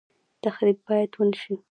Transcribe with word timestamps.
تخریب 0.43 0.77
باید 0.87 1.11
ونشي 1.19 1.53